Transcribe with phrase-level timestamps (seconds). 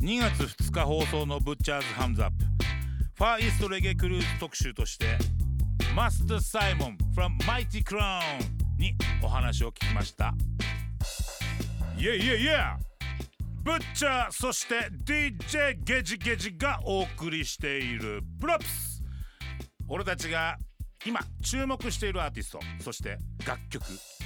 [0.00, 2.44] 2月2日放送の Butcher's Hands Up Far
[3.16, 5.18] East Reggae Cruise 特集として
[5.96, 8.20] マスター・サイモン from Mighty Crown
[8.78, 10.34] にお話を聞きました。
[11.96, 12.80] イェイイェイイェイ！
[13.64, 18.22] Butcher そして DJ ゲジゲジがお送りしている。
[18.40, 19.02] Props
[19.88, 20.58] 俺たちが
[21.04, 23.82] 今注目しているアーティストそして楽曲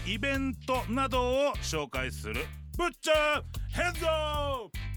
[0.07, 2.45] イベントなどを紹介する。
[2.77, 3.43] ブッチャー
[3.75, 4.92] ヘッド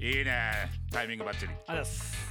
[0.00, 0.70] いいね。
[0.90, 1.48] タイミングバッチリ。
[1.48, 2.30] ありがとうございます。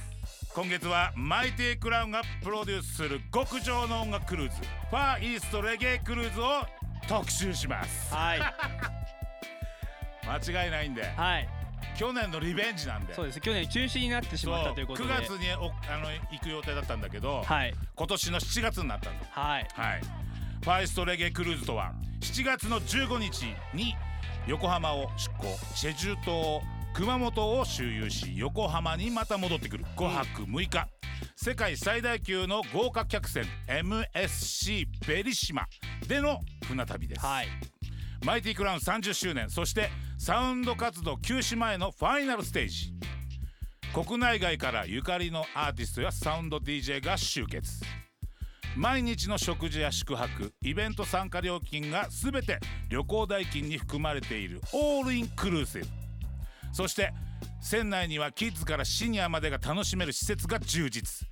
[0.52, 4.56] 今月はマイティクラウンがプロデュースする極上の音楽クルーズ。
[4.90, 6.62] ファーイーストレゲエクルーズを
[7.06, 8.12] 特集します。
[8.12, 8.40] はい。
[10.26, 11.04] 間違いないんで。
[11.16, 11.48] はい。
[11.96, 13.14] 去年のリベンジなんで。
[13.14, 13.40] そうです。
[13.40, 15.14] 去年中止になってしまったということで。
[15.14, 17.74] 9月におあの行く予定だったんだけど、はい。
[17.94, 19.68] 今年の7月になったんだはい。
[19.74, 20.00] はい。
[20.00, 23.94] ファーイーストレゲエクルーズとは7月の15日に
[24.48, 25.56] 横浜を出港。
[25.76, 26.60] チェジュ島
[26.94, 29.84] 熊本を周遊し横浜にまた戻ってくる。
[29.96, 30.86] 5泊6日、
[31.36, 35.66] 世界最大級の豪華客船 MSC ベリシマ
[36.06, 37.48] での船旅です、はい。
[38.24, 39.48] マイティクラウン30周年。
[39.48, 42.92] そしてサウンド活動休止前のファイナルステージ。
[43.94, 47.82] 国内外からゆかりのアーティストやサウンド DJ が集結。
[48.76, 55.99] 毎日の食事や宿泊イベント参加料金が全て旅行代金に含まれているオールインクルーシブ
[56.72, 57.12] そして
[57.60, 61.26] 船内にはキッズからシニアまでが楽しめる施設が充実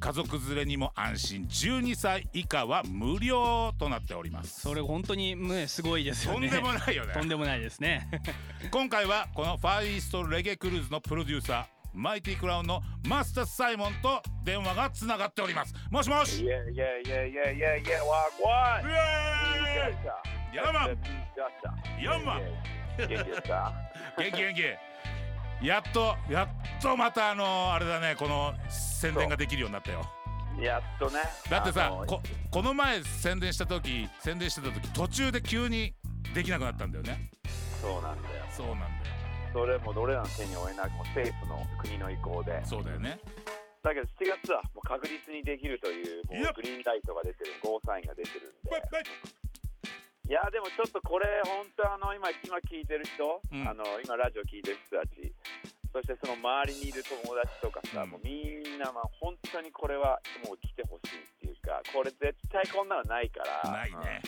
[0.00, 8.08] 家族連れにも安心12歳以下は無料となっておりますそれ本当にねすごいですよねとんでもないよねとんでもないですね
[8.72, 16.64] 今回はこのファーイーストレゲクルーズのプロデューサーマイティクラウンのマスター・サイモンと電話がつながっておりますもしもし yeah,
[18.02, 18.82] wagwan!
[18.82, 18.88] イ
[19.68, 20.98] エーイヤマン
[22.02, 23.72] ヤマン元気ですか？
[24.18, 30.04] 元気元気やっとやっとまたあのあれだねこの宣伝ができるようになったよ
[30.60, 31.20] やっとね。
[31.48, 32.20] だってさこ
[32.50, 35.94] この前宣伝した時宣伝してた時途中で急に
[36.34, 37.30] できなくなったんだよね
[37.80, 38.44] そうなんだよ。
[38.50, 38.90] そうなんだよ
[39.52, 42.60] それもどれらの手に負えなくも政府の国の意向で。
[42.64, 43.18] そうだよね
[43.82, 44.08] だけど7
[44.42, 48.70] 月はもう確実にできるというもうグリーンライトが出てる、ゴーサインが出てるんで。
[50.22, 53.66] はいやでもちょっとこれ本当あの今今聞いてる人、うん。
[53.68, 55.34] あの今ラジオ聞いてる人たち
[55.92, 58.10] そしてその周りにいる友達とかさ、うん。
[58.10, 58.30] もうみ
[58.62, 64.22] んなまあ本当にこれはもう来てほしいっていうかこれ絶対こんなのないからないね。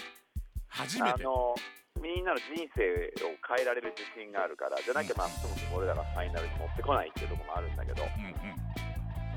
[0.68, 1.04] 初うん。
[1.06, 1.22] めて。
[1.22, 1.54] あの
[2.02, 2.82] みんなの人生
[3.22, 8.02] を変えられる自信があるからじゃなきゃまあそもそも俺らがファイナルに持ってこないっていうところもあるんだけど。
[8.02, 8.34] うんうん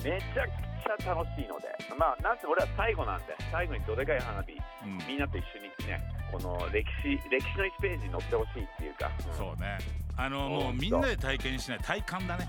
[0.04, 1.68] めちゃくちゃ楽しいので。
[1.98, 4.98] まあなんせ俺は最後なんで最後にどでかい花火うん。
[5.08, 9.38] みんなと一緒にねこの歴史歴史の1ページに載ってほしいっていうか、うん。
[9.38, 9.78] そうね。
[10.16, 11.80] あのもうみんなで体験しない。
[11.80, 12.48] 体感だね。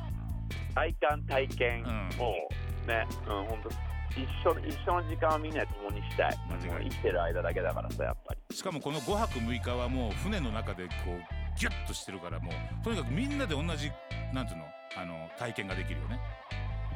[0.74, 1.82] 体感体験。
[1.82, 2.20] うん。
[2.20, 2.32] を
[2.86, 3.70] ね、うん、本当
[4.18, 6.38] 一緒の一緒の時間をみんなで共にしたい。
[6.66, 8.56] 間違い生きてる間だけだからさやっぱり。
[8.56, 13.90] しかもこの5泊6日はもう船の中でこうギュッとしてるからもうとにかくみんなで同じ
[14.32, 14.64] なんていうの？
[14.96, 16.18] あの体験ができるよね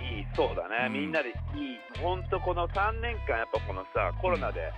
[0.02, 0.92] いいそうだね、うん。
[0.92, 1.34] みんなでいい。
[2.02, 4.72] 本当この3年間やっぱこのさコロナで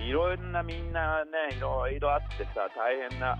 [0.00, 0.06] うん。
[0.06, 3.36] いろんなみんなねいろいろあってさ大変な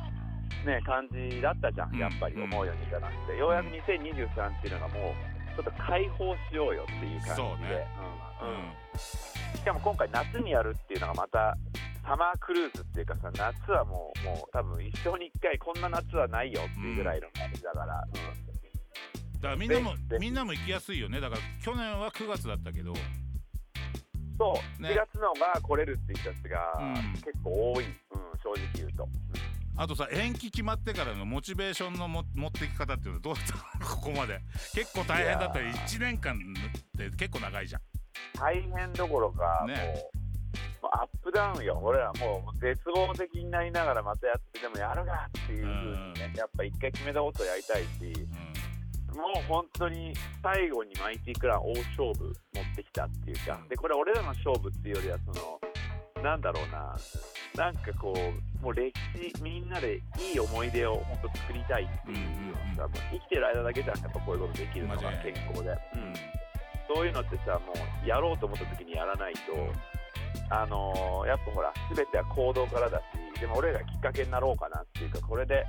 [0.67, 1.99] ね感じだったじゃん、うん。
[1.99, 5.15] やっぱり思うようにいかなくて、ようやく2023っていうのがも
[5.55, 7.35] うちょっと解放しようよっていう感じで。
[7.35, 7.87] そうね。
[8.43, 8.55] うんうん。
[8.55, 8.73] うん。
[8.99, 11.57] しかも今回夏にやるっていうのがまた
[12.05, 18.48] サマークルーズっていうかさ夏はもうもう多分一生に一回こんな夏はないよっていうぐらいの感じだから、うん
[19.41, 21.21] だからみんなもみんなも行きやすいよね。
[21.21, 22.95] だから去年は9月だったけど。
[24.39, 24.91] そう、ね。
[24.91, 27.13] 4月のが来れるって人たちがうん。
[27.15, 27.93] 結構多い、うん、
[28.43, 29.09] 正直言うと。
[29.77, 33.45] あとさ延期決まってからのモチベーションのも持っていき方っていうのはどうだっ
[33.79, 34.41] た ここまで。
[34.75, 35.85] 結構大変だったりいやー。
[35.87, 37.83] 1年間って結構長いじゃん。
[38.35, 39.75] 大変どころか、ね。
[39.75, 40.19] もう
[40.83, 48.58] もうアップダウンよ、俺らもう絶望的になりながらまたやって、でもやるがっていうふうにね、やっぱ一回決めたことをやりたいし、う
[49.15, 50.13] もう本当に
[50.43, 56.97] 最後にマイティクラウン大勝負持ってきたっていうか、でこれ、俺らの勝負っていうよりは、そのなんだろうな、
[57.57, 62.19] なんかこうもう歴史みんなでいい思い出を本当作りたいっていう
[62.49, 66.13] のさ、もう生きてる間だけじゃんやっぱこういうことできるのが健康で、ううん。
[66.13, 66.15] ん、
[66.95, 67.73] そういうのってさも
[68.05, 69.41] うやろうと思った時にやらないと、
[70.51, 72.99] あのーやっぱほら全ては行動からだ
[73.37, 75.65] しでも俺らがきっかけになろうかなっていうかこれで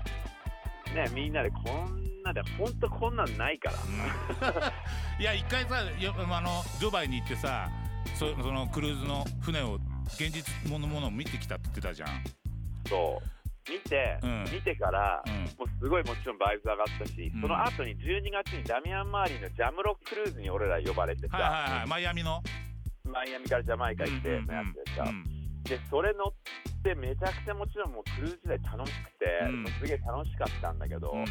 [0.95, 4.73] ねみんなでこんなで本当こんなんないから、
[5.19, 7.69] いや一回さよあのドバイに行ってさ
[8.15, 9.79] そそのクルーズの船を
[10.13, 12.09] 現実ものものを見てきたって言ってたじゃん。
[12.87, 13.71] そう。
[13.71, 14.43] 見て、うん。
[14.51, 15.33] 見てから、うん。
[15.33, 17.41] もうすごいもちろんバイブ上がったし、うん。
[17.41, 21.87] その後に12月にダミアン周りのジャムロッククルーズに俺ら呼ばれてさ、はいはいはい。
[21.87, 22.41] マイアミの？
[23.05, 25.23] マイアミからジャマイカ行ってのやつでさ、うん。
[25.63, 26.33] でそれ乗っ
[26.81, 29.25] てめちゃくちゃもちろんもうクルーズ時代楽しくて、
[29.79, 31.25] すげえ楽しかったんだけど、うん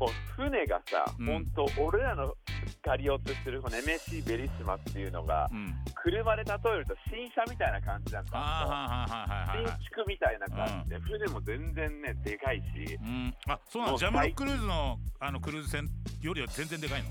[0.00, 1.26] もう船がさ、うん。
[1.26, 2.34] 本当俺らの
[2.82, 5.74] 借りようとしてるこの MSC ベリッシマっていうのが、うん。
[5.94, 9.06] 車で例えると新車みたいな感じなんだ
[9.52, 13.34] 新築みたいな感じで、船も全然ねでかいし、うん。
[13.46, 13.98] あそうなの？
[13.98, 15.86] ジャムロッククルーズのあのクルーズ船
[16.22, 17.10] よりは全然でかいの？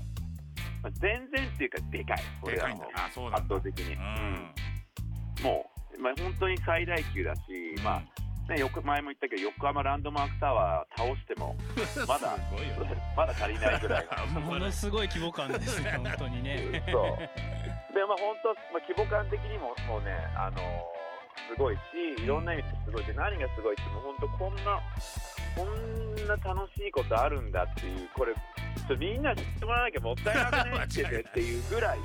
[0.82, 2.22] まあ、全然っていうかでかい。
[2.44, 2.84] でかいんだ。
[2.94, 3.54] あそ圧だ。
[3.56, 4.00] 倒的に、うん。
[4.00, 5.44] うん。
[5.44, 7.40] もう、まあ、本当に最大級だし、
[7.84, 8.02] まあ
[8.50, 11.56] ね、よく前も言ったけど横浜ランドマークタワー倒しても
[12.06, 12.36] まだ
[13.16, 14.06] まだ足りないぐらい。
[14.34, 16.82] の ものすごい規模感ですね、本当にね。
[16.90, 17.94] そう。
[17.94, 21.00] でまあ本当、まあ、規模感的にももうねあのー
[21.48, 21.76] すごい
[22.16, 24.80] しいろんな意味ですごいし何がすごいってもう本当こんな
[25.56, 28.34] こんな楽しいことあるんだっていうこれ
[28.96, 31.98] みんな知ってもらわなきゃもったいなくねっててっていうぐらい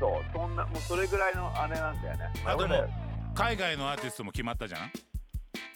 [0.00, 2.74] そうそんなもうそれぐらいの姉なんだよね、まあとも
[3.38, 4.90] 海外のアーティストも決まったじゃん？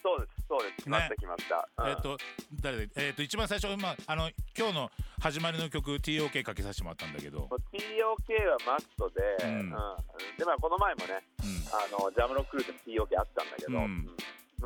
[0.03, 0.77] そうですそうです。
[0.79, 1.91] 決まったね決まった、うん。
[1.91, 2.19] えっと
[2.61, 4.91] 誰でえっと一番最初まああの今日の
[5.23, 7.47] 始まりの曲 TOK かけさせてもらったんだけど。
[7.71, 9.67] TOK はマストで、ううん。
[9.69, 11.63] んでまあこの前もねうん。
[11.71, 13.87] あのジャムロッククルーズの TOK あったんだけど、も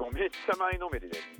[0.08, 1.18] うめっちゃ前のめりで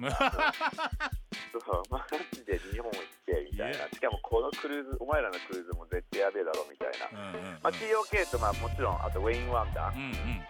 [1.56, 7.52] そうマジで日本行ってみたいな.しかもこのクルーズお前らのクルーズも絶対やべえだろみたいな、うんうんうん。
[7.62, 10.46] まあ、TOK とまあもちろんあとウェイン・ワンダー、うんうんうん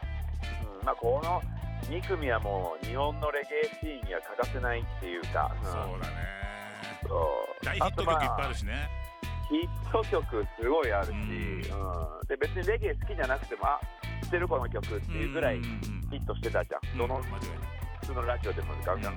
[0.86, 1.42] まあ、この
[1.90, 6.14] 2組はもう日本のレゲエシーンには欠かせないっていうか、うんそうだね。
[7.02, 8.72] そう大ヒット曲いっぱいああるしね。
[8.72, 11.18] とまあヒット曲すごいあるし、うん。
[11.18, 12.26] うん。
[12.28, 13.80] で別にレゲエ好きじゃなくてもあ
[14.22, 15.66] 知ってるこの曲っていうぐらいヒ
[16.18, 17.20] ットしてたじゃん、うんどの
[18.00, 19.16] 普通のラジオでもガンガン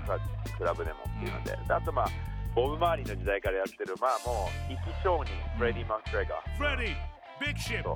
[0.58, 2.08] クラブでもっていうので、であとまあ
[2.56, 6.58] ボブ・マーリーの時代からやってるまあもう生き証人フレディ・マクレガー。
[6.58, 7.94] フレディビッグシップ。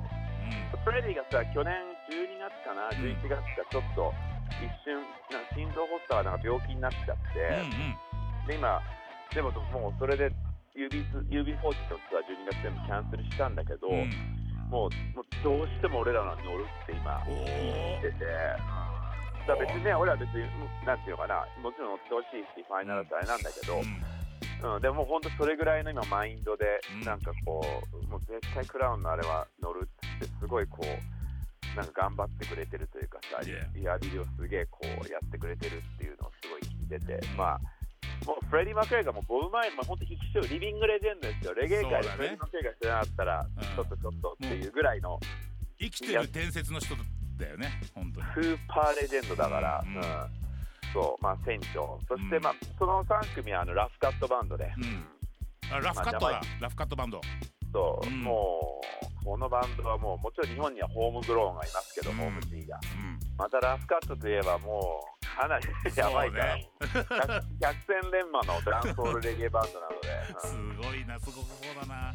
[0.84, 1.74] フレディがさ去年
[2.10, 4.12] 12月かな11月かちょっと
[4.60, 5.00] 一瞬
[5.32, 7.94] なんか心臓発作がなんか病気になっちゃって、うんう
[8.44, 8.46] ん。
[8.46, 8.80] で今
[9.34, 10.30] でももうそれで
[10.76, 11.56] UB40
[11.88, 14.10] とツアー12月全部キャンセルしたんだけど、うん。
[14.70, 18.24] もうもうどうしても俺らの乗るって今言ってて、
[19.46, 20.42] だ別にね俺は別に
[20.84, 27.00] なんていうのかなもちろん乗ってほしいしファイナルってあれなんだけど、うん、でも本当それぐらいの今マインドで、うん。
[27.04, 31.13] なんかこうもう絶対クラウンのあれは乗るってすごいこう
[31.76, 37.60] なんか頑張ってくれてるというかさ.リハビリをすげえこうやってくれてるっていうのをすごい聞いてて、まあ
[38.26, 41.54] もうフレディ・マクレガーがもうボブ前まあ本当生き証 living legend ですよ。
[41.54, 43.46] レゲエ界でフレディ・マクレガーが知らなかったら、ん。
[43.46, 45.18] ちょっとちょっとっていうぐらいの
[45.78, 46.94] 生きてる伝説の人
[47.36, 48.26] だよね本当に。
[48.26, 50.02] スーパーレジェンドだから、うんうん。
[50.92, 51.22] そう。
[51.22, 51.98] まあ船長。
[52.08, 52.42] そして、うん。
[52.42, 55.04] まあその3組はあのラフカットバンドで、うん。
[55.70, 56.20] あラフカットだ。
[56.20, 57.20] まあラフカットバンド。
[57.72, 58.22] そう、うん。
[58.22, 62.16] もうこのバンドはもうもちろん日本にはホームグローンがいますけど、うん。
[62.16, 62.76] ホーム G が。
[62.76, 63.18] うん。
[63.38, 65.66] またラフカットといえばもうかなり
[65.96, 66.92] やばいから、ね百
[67.60, 70.08] 百戦錬磨のダンスホールレゲエバンドなので、
[70.46, 72.14] すうんごいなすごくそうだな。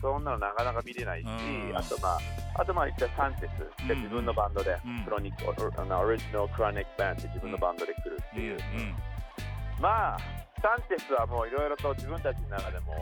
[0.00, 1.76] そんなのなかなか見れないし、うん。
[1.76, 2.18] あとまあ
[2.60, 5.04] あとまあ言ったサンチェスって自分のバンドで、うん。
[5.04, 8.94] クロニックオリジナルクロニックバンドって自分のバンドで来るっていう、うん。
[9.80, 10.18] まあ
[10.62, 12.94] サンチェスはもういろいろと自分たちの中でも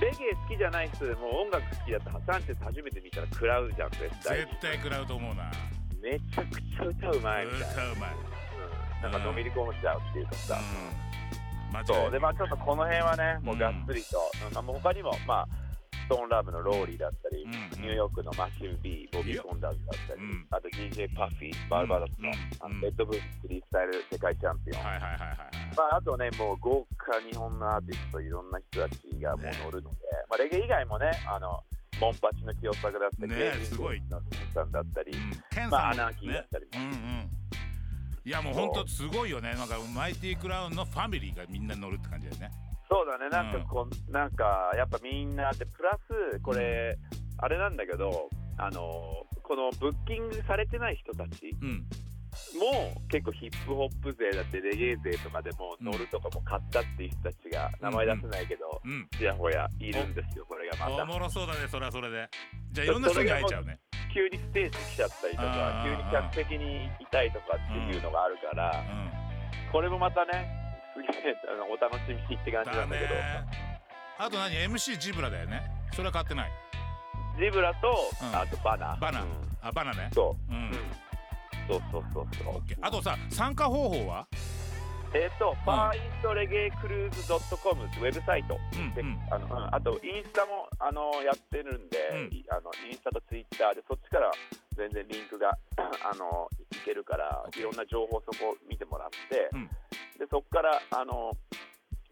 [0.00, 5.50] レゲエ好きじゃない人でも音楽好きだったらサンチェス初めて見たら食らうじゃん絶対絶対食らうと思うな。
[6.02, 8.10] めちゃくちゃ歌うまいみたいな、歌うまい
[8.96, 11.86] うん、なんかのめり込んじゃうっていうかさ、うん。
[11.86, 12.10] そう。
[12.10, 15.63] でまあちょっとこの辺はねもうがっつりと、うんまあ、他にもまあ
[16.04, 17.50] ストーンラブのローリーだったり、うん
[17.84, 20.46] ニューヨークのマッシブ B ボビー・コンダーズだったり、うん。
[20.50, 22.74] あと DJ パフィーバルバドスの,、うんあうん。
[22.76, 25.38] のレッドブースフリースタイル世界チャンピオン、はいはいはいはいはい。
[25.76, 29.96] まあ、あとね、もう豪華日本のアーティスト、いろんな人たちがもう乗るので、
[30.30, 31.60] まあ、レゲエ以外もね、あの
[32.00, 34.00] モンパチの清作だったり、ねすごい。
[34.08, 34.20] の
[34.54, 35.30] さんだったり、うん。
[35.50, 37.30] ケンまあ、アナーキーだったりも、うんうん。
[38.26, 39.52] いやもう本当すごいよね。
[39.54, 42.50] なんかマイティクラウンのファミリーがみんな乗るって感じだよね
[42.88, 45.98] そうだね、なんかこう、なんかやっぱみんなで、プラ
[46.32, 46.96] ス、これ、
[47.38, 51.86] あれなんだけど、あのこのブッキングされてない人たち、うん。
[52.58, 59.08] もう結構ヒップホップ勢だってレゲエ勢とかでも乗るとかも買ったっていう人たちが名前出せないけど、うん。
[59.18, 61.02] ちやほやいるんですよこれがまた。
[61.02, 62.28] おもろそうだねそれはそれで。
[62.72, 63.78] じゃあいろんな人に会えちゃうね。
[64.14, 69.72] 急にステージ来ちゃったりとか急に客席にいたいとかっていうのがあるから、うん。
[69.72, 70.63] これもまたね
[70.94, 73.14] すげえあのお楽しみって感じなだんだけど。
[73.14, 73.44] ね。
[74.18, 75.62] あと何？MC ジブラだよね。
[75.92, 76.52] それは買ってない。
[77.38, 77.88] ジブラと、
[78.22, 78.36] うん。
[78.36, 79.28] あとバナバナうん。
[79.60, 80.08] あバナね。
[80.14, 80.52] そう。
[80.52, 80.66] う、ん。
[80.66, 80.72] うん、
[81.68, 82.62] そうそうそうそう。
[82.80, 84.26] あとさ参加方法は？
[85.14, 88.58] えっ、と、ファーイーストレゲエクルーズドットコムってウェブサイト。
[88.96, 89.20] で、うんうん。
[89.30, 92.34] あのうんあとインスタもあのやってるんで、うん。
[92.34, 94.32] いあのインスタとツイッターでそっちから
[94.76, 99.70] 全然リンクがあのいけるから、いろんな情報そこ見てもらって、うん。
[100.18, 101.30] でそこからあの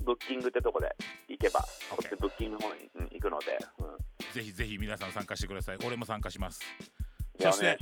[0.04, 0.94] ブッキングってとこで
[1.26, 1.62] 行けば、っ
[2.06, 5.78] ちブッキングの方に、うん行くので、うん、ぜひぜひ皆さん参加してください。
[5.84, 6.60] 俺も参加します。
[7.40, 7.76] そして。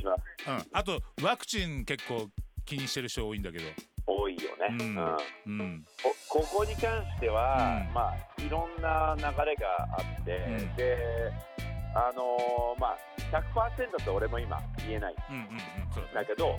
[0.48, 0.64] うん。
[0.72, 2.30] あとワクチン結構
[2.64, 3.64] 気にしてる人多いんだけど
[4.06, 4.76] 多いよね。
[4.78, 4.96] うん。
[4.96, 5.60] うん。
[5.60, 5.84] うん。
[6.02, 7.94] こここに関しては、うん。
[7.94, 10.76] まあいろんな流れがあって、うん。
[10.76, 10.96] で
[11.94, 12.98] あのーまあ
[13.32, 15.14] 100%と俺も今言えない。
[15.30, 16.56] うんうんうんだけど、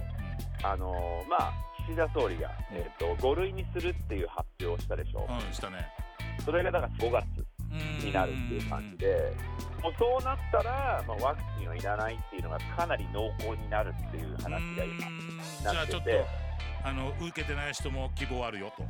[0.64, 1.54] あのーまあ
[1.88, 5.88] 岸田総理が、えっと5類にするっていう発表をしたでしょ、うんしたね。
[6.46, 7.26] それがだから5月
[7.72, 8.06] うん。
[8.06, 9.34] になるっていう感じで、
[9.82, 14.50] もうそうなったら、まあ、ワクチンはいらないっていうのがかなり濃厚になるっていう話が
[14.84, 15.40] 今うん。
[15.62, 16.26] じゃあちょっとなってて
[16.84, 18.84] あの受けてない人も希望あるよと。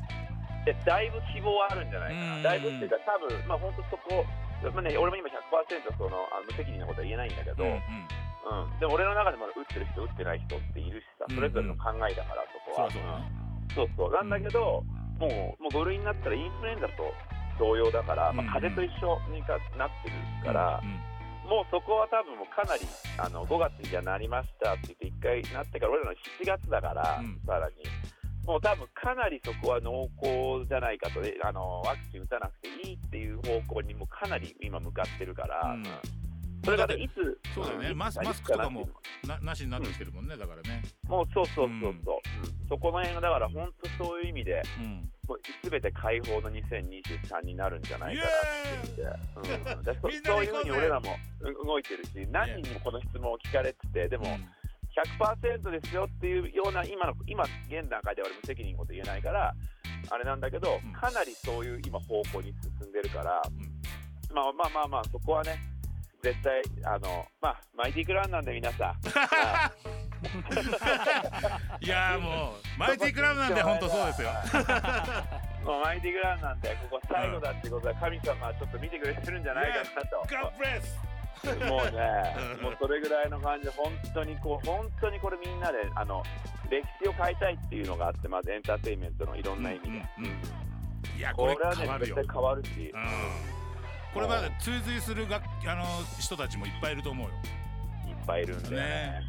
[0.66, 2.44] でだいぶ希望はあるんじゃないかうん。
[2.44, 4.26] な、だいぶっていうか、多分まあ本当そこ、
[4.74, 8.80] まあね、俺も今100%そのあの無責任なことは言えないんだけど、うんうん。
[8.80, 12.92] でも俺の中でも打ってる人、打ってない人っているしさ、うんそれぞれの考えだから、そこは。
[12.92, 13.32] そうそうだね。
[13.74, 14.12] そうそう。
[14.14, 14.84] なんだけど、
[15.18, 17.14] もうもう5類になったらインフルエンザと
[17.58, 21.02] 同様だから、まうんあ、風邪と一緒にかなってるから、うん
[21.48, 22.82] もうそこは多分もうかなり
[23.18, 27.76] あの5月にじゃあなりましたって言って、1回なってから、俺らの7月だから、うんさらに。
[28.46, 35.84] もう多分かなりそこは濃厚じゃないかと、えあのワクチン打たなくていいっていう方向にもかなり今向かってるから、うん
[36.64, 37.92] それがいつ、そうだよね。
[37.94, 38.88] んマスマスクとかも
[39.28, 40.84] なななしになってきてるもんねだからね。
[41.08, 42.20] もうそうそうそうそう、
[42.70, 45.12] そこの辺がだから本当そういう意味で、うん。
[45.28, 45.40] もう
[45.70, 54.26] 全て解放の2023になるんじゃないかなって言って、うん、 でそういうふうに俺らもうん動いてるし、何人にもこの質問を聞かれてて、でも
[55.18, 59.56] 100%ですよっていうような、今の今現段階では俺無責任なこと言えないから、
[60.10, 63.82] あれなんだけどうん、かなりそういう今方向に進んでるから、うん。
[64.36, 65.60] まあまあまあまあ、そこはね、
[66.22, 68.92] 絶対、あの、まあ、マイティクランなんで皆さん、ま
[69.32, 69.72] あ
[71.82, 74.30] いやーもうマイティクラブなんで 本当そうですよ。
[75.66, 80.18] もうマイティグランなんで、ここ最後だってことは、神様はちょっと見てくれてるんじゃないかなと、
[81.66, 86.24] もうねうん、もうそれぐらいの感じで、本当にこう、本当にこれみんなで、あの、
[86.70, 89.88] 歴史を変えたいっていうのがあって、まずエンターテインメントのいろんな意味で。
[89.90, 90.62] うんうんうん
[91.18, 93.61] いやこれはね絶対変わるし、うん
[94.14, 95.86] これまで追随するがあの
[96.20, 97.34] 人たちもいっぱいいると思うよ。
[98.08, 99.22] いっぱいいるんで、ね。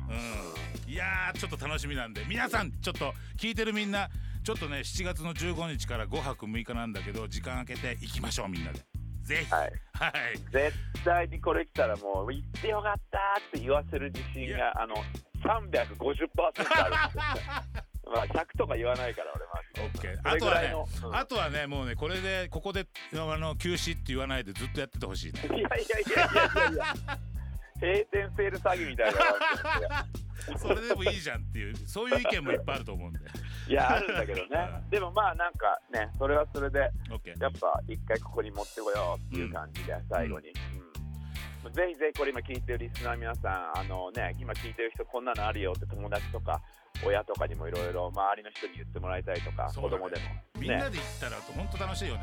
[0.86, 0.92] うん。
[0.92, 2.24] いやーちょっと楽しみなんで。
[2.28, 4.08] 皆さんちょっと聞いてるみんな
[4.44, 8.80] ちょっとね7月の15日から5泊6日なんだけど時間空けて行きましょうみんなで。
[9.22, 9.52] ぜひ。
[9.52, 9.72] はい。
[9.92, 10.38] はい。
[10.50, 14.96] 絶対にこれ来たらもう行ってよかったって言わせる自信いがあの
[15.44, 17.22] 350%あるんですよ。
[18.12, 20.74] まあ100とか言わないから俺マジでオッケーそれぐあとはね
[21.04, 21.16] うん。
[21.16, 25.40] あとはねもうねこれでここであの休止って言わないでずっとやっててほしいね。
[25.48, 25.78] いやいやいやい
[26.64, 27.18] やいや。
[27.80, 33.18] 閉店セール詐欺みたいなそれでもいいじゃんっていうそういう意見もいっぱいあると思うんで。
[33.68, 34.46] いやあるんだけどね。
[34.90, 36.90] でもまあなんかねそれはそれでやっ
[37.60, 40.81] ぱ一回ここに持ってこようっていう感じで最後に、うん
[41.70, 46.60] ぜひぜひこれ今聞いてるリスナー皆さんあのね今聞いてる人こんなのあるよって友達とか
[47.06, 49.72] 親とかにもいろいろ周りの人に言ってもらいたいとか、ね。
[49.74, 50.22] 子供でも。
[50.60, 52.22] みんなで行ったら本当楽しいよね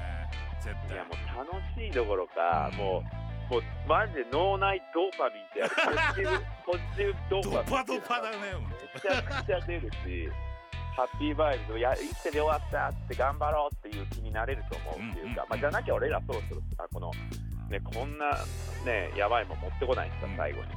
[0.62, 0.96] 絶対。
[0.96, 8.38] いやもう楽しいどころか、うんもうもうマジで脳内ドーパミンってやるポジティブドドーパミンパドパだね
[8.93, 10.29] めちゃくちゃ出るし
[10.96, 15.36] ハッピーバイブスや生きてて終わったって頑張ろうっていう気になれると思うっていうか、うんうん。
[15.50, 17.12] まあ、じゃなきゃ俺らそろそろさこの
[17.69, 18.31] ねこんな
[18.85, 20.38] ねやばいもん持ってこないんですかうん。
[20.38, 20.67] 最後に、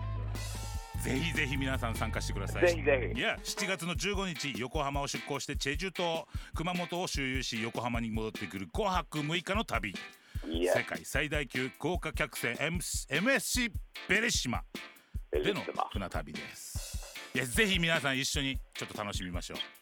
[1.03, 2.67] ぜひぜひ皆さん参加してください。
[2.67, 9.95] ぜひぜいや7月の15日横浜を出港してチェジュ島熊本を周遊し横浜に戻ってくる5泊6日の旅。
[10.45, 13.71] 世界最大級豪華客船 MSC
[14.09, 14.63] ベレシマ。
[15.31, 15.61] での
[15.93, 16.93] 船旅です。
[17.35, 19.82] いやぜひ皆さん一緒にちょっと楽しみましょう